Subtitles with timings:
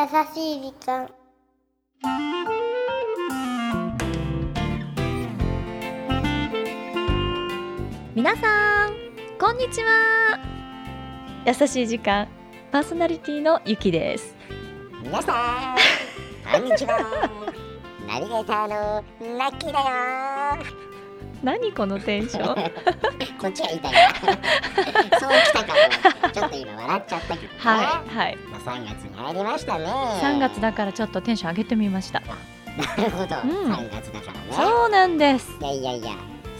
[0.00, 1.10] 優しい時間。
[8.14, 8.94] 皆さん
[9.38, 10.38] こんにちは。
[11.44, 12.28] 優しい時間
[12.72, 14.34] パーソナリティのゆきです。
[15.02, 15.76] 皆さん
[16.50, 17.28] こんにちは。
[18.08, 19.04] ナビゲーターの
[19.38, 20.89] ラッキーだよ
[21.42, 22.54] 何このテンション？
[23.40, 23.98] こっちが言いたいな。
[25.18, 25.72] そうきたか
[26.22, 26.30] も。
[26.30, 27.58] ちょっと今笑っちゃったけどね。
[27.58, 28.36] はいはい。
[28.36, 29.86] まあ、3月に入りましたね。
[29.86, 32.20] 3月だからちょっとテンション上げてみました。
[32.20, 33.72] なるほど、うん。
[33.72, 34.38] 3月だからね。
[34.50, 35.50] そうなんです。
[35.60, 36.10] いやいやいや。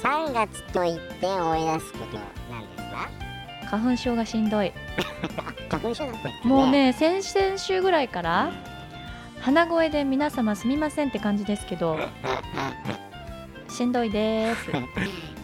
[0.03, 3.09] 3月と言って思い出すことなんですか？
[3.77, 4.73] 花粉症がしんどい。
[5.69, 8.51] 花粉症だったっけもうね先々週ぐらいから
[9.41, 11.97] 鼻声で皆様すみませんって感じですけど
[13.71, 14.71] しんどいです。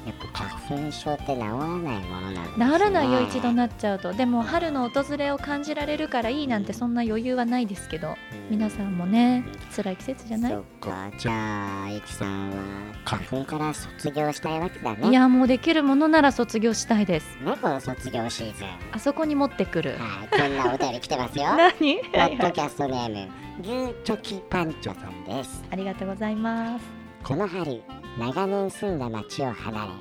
[0.06, 2.66] やっぱ花粉症って治らないものなんですね。
[2.72, 8.14] 治らないよ一度なっちゃうとでも春の訪れを感じられるからいいなんてそんな余裕はないですけど
[8.48, 9.42] 皆さんもね
[9.74, 10.52] 辛い季節じゃない？
[10.52, 11.10] そっか。
[11.18, 12.56] じゃあゆきさんは
[13.04, 15.08] 花粉から卒業したいわけだね。
[15.08, 17.36] いやもうできるものなら卒業したいです。
[17.42, 18.68] ねこの卒業シーズン。
[18.92, 19.96] あそこに持ってくる。
[19.98, 21.46] はいこんなお便り来てますよ。
[21.58, 21.96] 何？
[22.12, 23.28] ポッドキャストネーム
[23.64, 25.64] グーチョキパンチョさんです。
[25.72, 26.84] ありがとうございます。
[27.24, 27.82] この春
[28.18, 29.92] 長年住んだ町を離れ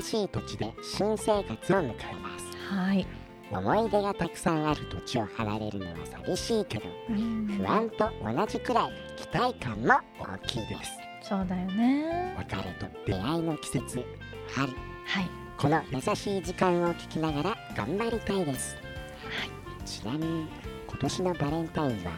[0.00, 2.56] 新しい土地で新生活を迎えます。
[2.72, 3.06] はい、
[3.50, 7.46] 思い出がたくさんある土地を離れるのは寂しいけどうん。
[7.46, 10.92] 不安と同じくらい期待感も大きいです。
[11.22, 12.34] そうだよね。
[12.38, 14.04] 別れと出会いの季節
[14.48, 14.68] 春。
[14.68, 15.46] はい。
[15.58, 18.76] この優しい時間を聞きながら頑張りたいです、
[19.86, 20.46] ちなみに
[20.86, 22.12] 今年のバレンタインは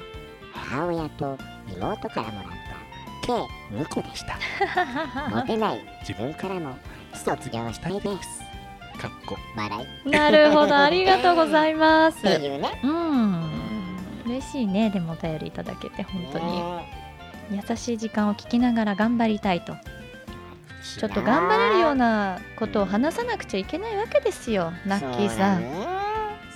[0.52, 1.38] 母親と
[1.72, 2.52] 妹からもらっ
[3.28, 4.38] た計2個でした。
[5.30, 5.80] モテない。
[6.00, 6.76] 自分からも
[7.12, 8.42] 卒業したいです。
[9.00, 9.36] かっこ。
[9.56, 10.08] 笑い。
[10.08, 10.76] っなるほど。
[10.76, 12.22] ありがとうございます。
[12.22, 12.80] ていうね。
[12.82, 13.42] うん。
[14.26, 14.90] 嬉しいね。
[14.90, 16.46] でもお便りいただけて本当に。
[16.46, 17.62] ね。
[17.68, 19.76] 優しい時間を聞きながら頑張りたいと。
[20.96, 25.86] ちょっと頑張れるようなことを話さなくちゃいけないわけですよラッキーさん、そうだね。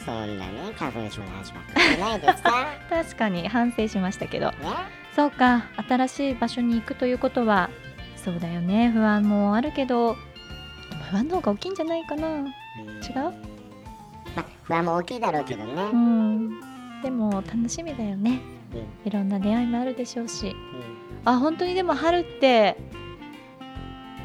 [0.05, 4.51] そんなね花粉症の話ばっかりじゃないですか 確かに反省しましたけど。
[4.51, 7.71] ねそうか新しい場所に行くということは
[8.17, 8.91] そうだよね。
[8.91, 10.17] 不安もあるけど
[11.11, 12.29] 不安の方が大きいんじゃないかな。
[12.29, 12.45] 違う？
[14.35, 16.61] まあ不安も大きいだろうけどね、うん。
[17.03, 18.41] でも楽しみだよね。
[18.73, 19.09] うん。
[19.09, 20.47] いろんな出会いもあるでしょうし。
[20.47, 20.55] うん。
[21.25, 22.77] あ本当にでも春って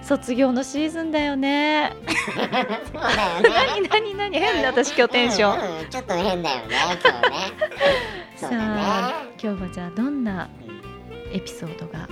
[0.02, 1.92] 卒業のシーズンだよね。
[2.94, 4.40] 何何何？
[4.40, 7.38] 変だ私今日テンション、うんうんちょっと変だよね今日ね。
[8.38, 8.82] そうさだね。
[8.82, 10.77] あ今日はじゃあどんなうん
[11.34, 12.08] エピソードが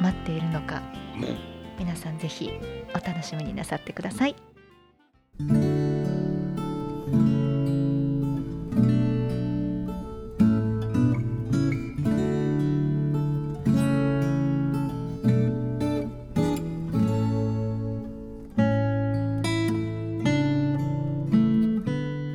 [0.00, 0.82] 待っているのか
[1.16, 2.50] うん皆さんぜひ
[2.94, 4.36] お楽しみになさってください。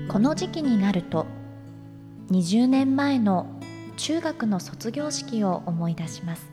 [0.10, 1.28] この時期になると
[2.32, 3.59] 20年前の
[4.00, 6.50] 中学の卒業式を思い出します。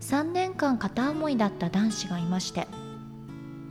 [0.00, 2.66] 3年間片思いだった男子がいまして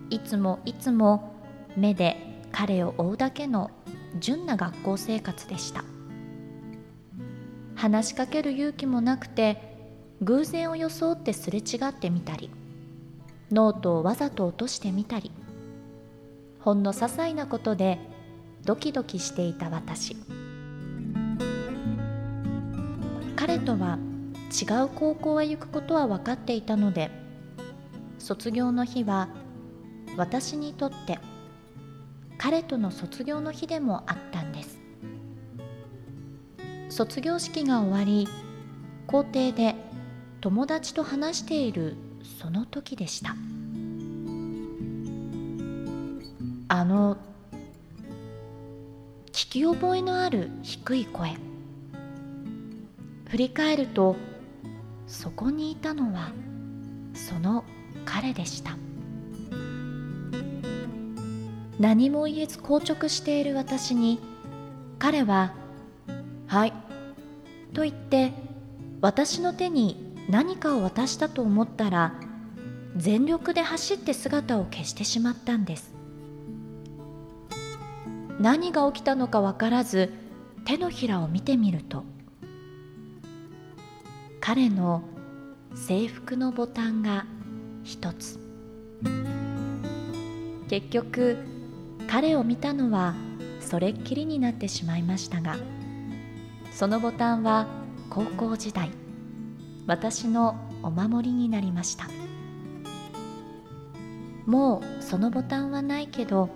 [0.09, 1.33] いつもいつも
[1.75, 2.15] 目で
[2.51, 3.71] 彼を追うだけの
[4.19, 5.83] 純な学校生活でした。
[7.75, 9.75] 話しかける勇気もなくて
[10.21, 12.49] 偶然を装ってすれ違ってみたり
[13.51, 15.31] ノートをわざと落としてみたり
[16.59, 17.99] ほんの些細なことで
[18.63, 20.15] ドキドキしていた私。
[23.67, 23.99] 彼とは
[24.49, 27.11] 違う高校へ行くことは分かっていたので
[28.17, 29.27] 卒業の日は
[30.15, 31.19] 私にとって
[32.37, 34.79] 彼との卒業の日でもあったんです。
[36.89, 38.29] 卒業式が終わり
[39.05, 39.75] 校庭で
[40.39, 41.97] 友達と話している
[42.39, 43.35] その時でした。
[46.69, 47.17] あの
[49.33, 51.46] 聞き覚えのある低い声。
[53.29, 54.15] 振り返ると
[55.05, 56.31] そこにいたのは
[57.13, 57.63] その
[58.05, 58.77] 彼でした。
[61.79, 64.19] 何も言えず硬直している私に
[64.97, 65.53] 彼は
[66.47, 66.73] 「はい」
[67.73, 68.33] と言って
[69.01, 72.13] 私の手に何かを渡したと思ったら
[72.95, 75.93] 全力で走って姿を消してしまったんです。
[78.39, 80.13] 何が起きたのか分からず
[80.65, 82.03] 手のひらを見てみると
[84.47, 85.03] 彼の
[85.75, 87.25] 制服のボタンが
[87.83, 88.39] 一つ。
[90.69, 91.37] 結局
[92.07, 93.13] 彼を見たのは
[93.59, 95.57] それっきりになってしまいましたが
[96.71, 97.67] そのボタンは
[98.09, 98.89] 高校時代
[99.85, 102.07] 私のお守りになりました。
[104.45, 106.49] もうそのボタンはないけど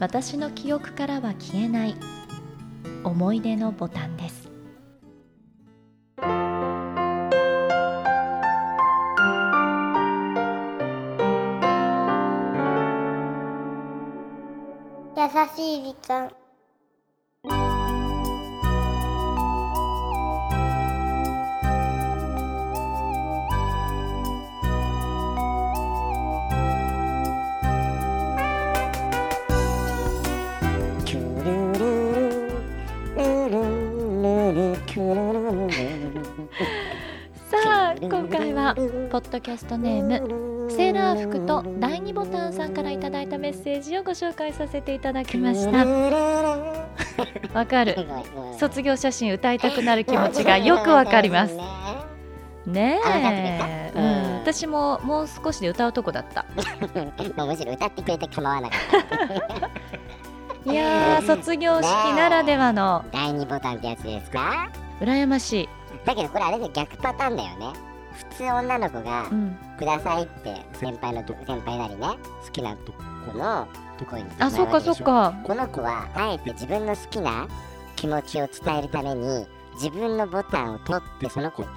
[0.00, 1.96] 私の記憶からは消えない
[3.04, 4.21] 思い出のボタンです。
[16.02, 16.30] しい時間
[31.04, 31.82] キュルル
[33.16, 33.62] ルルル
[34.22, 36.30] ルルキュルルルルル
[37.50, 45.84] さあ今回はポッドキャストネームセーラー服と第2ボタンさんからいただいたメッセージをご紹介させていただきました。
[47.54, 47.96] わかる。
[48.58, 51.56] 卒業写真歌いたくなる気持ちがよくわかります。
[52.66, 56.44] ねえ、うん、私ももう少しで歌うとこだった。
[57.44, 58.80] むしろ歌ってくれて構わなかっ
[60.64, 60.70] た。
[60.72, 63.04] いやー卒業式ならではの。
[63.10, 64.70] 第二ボタンってやつですか？
[65.00, 65.68] 羨ましい、
[66.06, 67.72] だけどこれあれで逆パターンだよね
[68.12, 72.06] 普通女の子がうん、くださいって先輩のと先輩なりね
[72.44, 72.92] 好きな子
[73.38, 73.68] の
[73.98, 75.34] ところにあそっかそっか。
[75.44, 77.48] この子はあえて自分の好きな
[77.96, 81.68] 気持ちを伝えるために自分のボタンを取ってその子に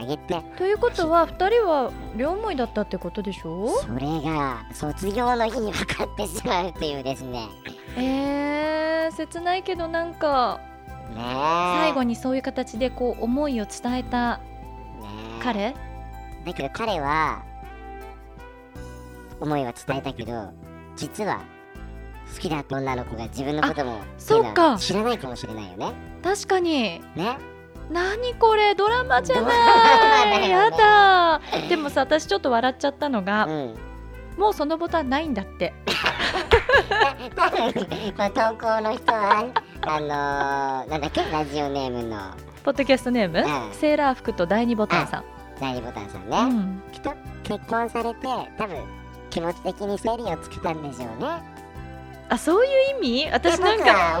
[0.00, 0.42] あげて。
[0.56, 3.68] ということは2人は両思いだったってことでしょ？
[3.80, 7.48] それが卒業の日に分かってしまうっていうですね。
[7.96, 10.60] えー、切ないけどなんか
[11.14, 11.24] ねえ。
[11.80, 14.40] 最後にそういう形でこう思いを伝えた
[15.38, 15.74] 彼？
[16.44, 17.42] だけど彼は
[19.40, 20.52] 思いは伝えたけど
[20.96, 21.42] 実は
[22.34, 24.76] 好きだった女の子が自分のこともそうか。
[24.78, 25.92] 知らないかもしれないよね。
[26.22, 27.00] 確かに。
[27.14, 27.38] ね？
[27.90, 28.74] 何これ？
[28.74, 30.40] ドラマじゃない。
[30.40, 30.48] ね。
[30.50, 31.40] やだ。
[31.68, 33.74] でもさ私ちょっと笑っちゃったのが、うん。
[34.36, 35.72] もうそのボタンないんだって。
[37.34, 37.80] 多分こ
[38.22, 39.46] の投稿の人は
[39.82, 41.22] あのー、なんだっけ？
[41.32, 42.18] ラジオネームの
[42.68, 43.72] ポッドキャストネーム、うん。
[43.72, 45.24] セーラー服と第2ボタンさん、
[45.58, 46.44] 第二ボタンさんね、う
[46.90, 48.26] ん、きっと結婚されて
[48.58, 48.76] 多分
[49.30, 51.28] 気持ち的に整理をつけたんでしょうね。
[52.28, 53.30] あそういう意味？
[53.32, 54.20] 私なんか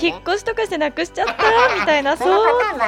[0.00, 1.34] 引っ越しとかしてなくしちゃった
[1.78, 2.28] みたいな そっ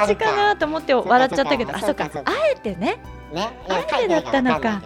[0.07, 0.31] ちるか。
[0.31, 1.75] かなと思って笑っちゃったけど。
[1.75, 2.97] あそうかあえてね。
[3.31, 3.51] ね。
[3.69, 4.81] いあえてだったのか。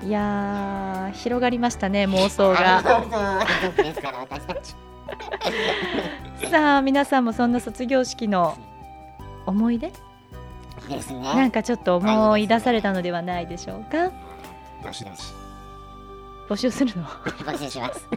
[0.00, 2.80] 書いやー広がりましたね妄想が。
[6.50, 8.56] さあ皆さんもそんな卒業式の
[9.46, 9.92] 思い出？
[10.88, 11.20] ですね。
[11.20, 14.10] なんかちょっと思い出されたのではないでしょうか？
[14.84, 15.32] どしどし
[16.48, 17.04] 募集するの？
[17.04, 18.08] 募集します。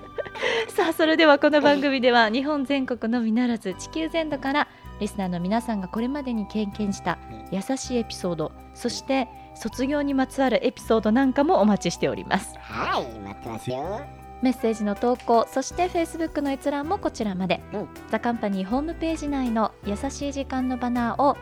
[0.76, 4.68] さあそれではこの番組では日本全国のみならず地球全土から
[5.00, 7.18] リスナーの皆さんがこれまでに経験した
[7.52, 12.56] 優しいエピソードそして卒業にまつわるエピソードなんかもお待ちしております。
[12.60, 14.02] はい待ってますよ
[14.46, 17.90] メッセージの投稿そして Facebook の閲覧もこちらまで、うん。
[18.12, 21.36] ザ・カンパニーホームページ内の優しい時間のバナーを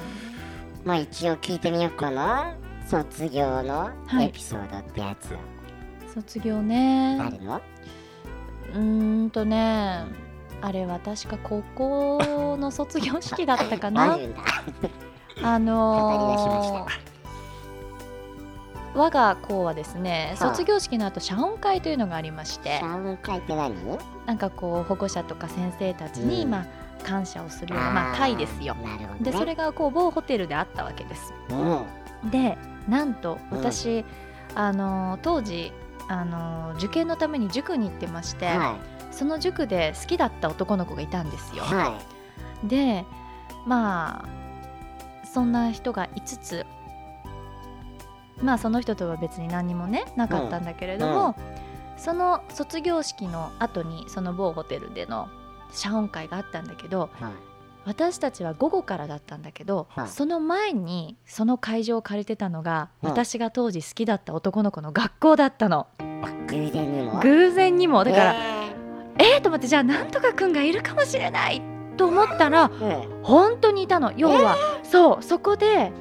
[0.86, 2.56] まあ一応聞いてみようかな
[2.90, 4.26] 卒業のはい。
[4.26, 5.36] エピソードってやつ
[6.12, 7.20] 卒業ね。
[7.22, 7.62] あるの、
[8.74, 10.06] うーんとね
[10.62, 14.42] あれは確か高校の卒業式だったか あなるんだ。
[15.44, 17.10] あのー
[18.96, 20.50] 我が校はですねはあ。
[20.50, 22.80] 卒業式の後謝恩会というのがありまして。
[22.80, 23.76] 謝恩会って何？
[24.26, 26.50] なんかこう保護者とか先生たちに、うん。
[26.50, 26.66] まあ、
[27.04, 28.74] 感謝をするようなまあ会ですよ。
[28.84, 31.32] なるほど、ね、でそれがこう某ホテルであったわけです。
[31.50, 32.32] うん。
[32.32, 32.58] で
[32.90, 33.58] なんとうん。
[33.58, 34.04] 私、
[34.56, 35.72] あのー当時
[36.08, 38.78] あのー受験のために塾に行ってまして、は
[39.12, 41.64] その塾で好きだった男の子がいたんですよ。
[42.64, 43.06] で
[43.66, 46.66] まあそんな人が5つ。
[48.42, 51.36] まあその人とは別に何にもねなかったんだけれども、
[51.98, 55.28] その卒業式の後にその某ホテルでの
[55.72, 57.10] 謝恩会があったんだけど
[57.90, 60.08] 私たちは午後からだったんだけど、はい。
[60.10, 65.88] その前にその会場を借りてたのが、うん私が当時好きだった男の子の学校だったの。
[65.98, 66.04] あ
[66.48, 67.20] 偶然にも。
[67.20, 68.04] 偶然にも。
[68.04, 68.36] だから、
[69.18, 71.64] ええー、と思ってじゃあなんとかくんがいるかもしれない
[71.98, 74.14] と思ったらーうん本当にいたの。
[74.16, 75.92] 要は、そうそこで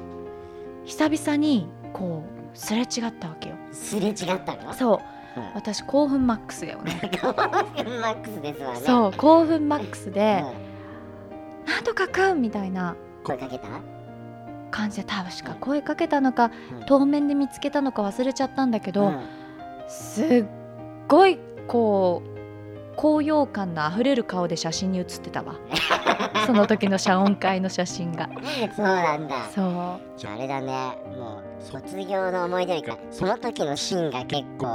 [0.85, 2.87] 久々にこうすれ違っ
[3.19, 3.55] たわけよ。
[3.71, 4.15] すれ違っ
[4.45, 4.73] たの？
[4.73, 5.01] そ
[5.35, 5.39] う。
[5.39, 5.53] うん。
[5.55, 7.01] 私興奮マックスだよね。
[7.23, 8.79] マックスですわね。
[8.81, 10.68] そう興奮マックスでうん
[11.67, 12.95] 「なんとかくん」みたいな。
[13.23, 13.67] 声かけた？
[14.71, 16.85] 感じで多分しか声かけたのかうん。
[16.85, 19.19] 当面で見つけたのか忘れちゃったんだけど、うん。
[19.87, 20.45] すっ
[21.07, 22.29] ごいこう
[22.95, 25.55] 高揚感のあふれる顔で写真に写ってたわ。
[26.45, 28.29] その時の謝恩会の写真が。
[28.75, 29.35] そうなんだ。
[29.49, 30.01] そう。
[30.17, 30.97] じゃああれだね。
[31.17, 34.67] もう卒業の思い出よりかその時のシーンが結構。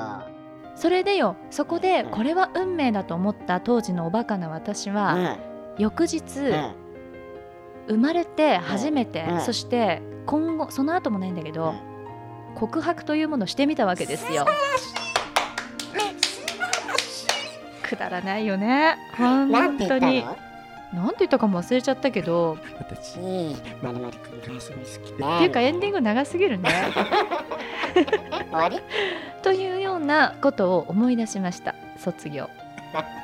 [0.74, 2.10] それでよそこでうん。
[2.10, 5.38] これは運命だと思った当時のおバカな私うは、ん
[5.78, 6.74] 翌日、うん。
[7.88, 9.40] 生まれて初めて、うん。
[9.40, 11.74] そして今後その後もないんだけど、
[12.54, 14.46] 告白というものをしてみたわけですよ。
[17.82, 18.96] くだらないよね。
[19.18, 20.22] なん本当に。
[20.22, 20.36] て言った
[20.96, 21.02] の？
[21.04, 22.56] なんて言ったかも忘れちゃったけど。
[22.78, 23.18] 私
[23.82, 25.24] まるまるくんがすごい好きで。
[25.24, 26.70] っていうかエンディング長すぎるね。
[28.50, 28.80] 終わり？
[29.42, 31.74] というようなことを思い出しました。
[31.98, 32.48] 卒業